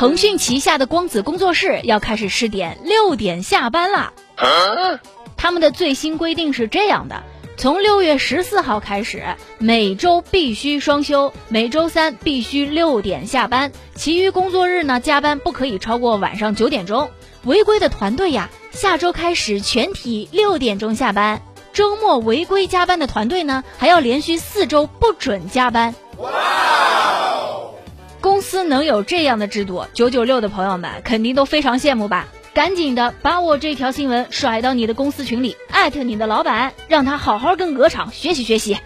[0.00, 4.14] 腾讯旗下的光子工作室要开始试点六点下班啦。
[5.36, 7.22] 他们的最新规定是这样的：
[7.58, 9.22] 从六月十四号开始，
[9.58, 17.10] 每周必须双休，每周三必须六点下班，其余工作日呢加班不可以超过晚上九点钟。
[17.44, 21.42] 违规的团队呀，下周开始全体六点钟下班。
[21.74, 25.94] 周末违规加班的团队呢，还要连续四周不准加班。
[28.40, 32.26] 公司能有这样的制度，九九六的朋友们肯定都非常羡慕吧？
[32.54, 38.78] 赶紧的把我这条新闻甩到你的公司群里，艾特你的老板，让他好好跟鹅厂学习学习。